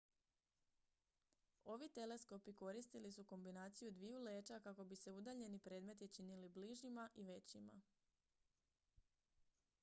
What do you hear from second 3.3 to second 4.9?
kombinaciju dviju leća kako